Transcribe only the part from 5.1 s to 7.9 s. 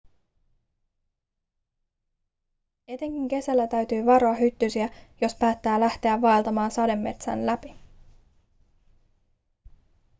jos päättää lähteä vaeltamaan sademetsän läpi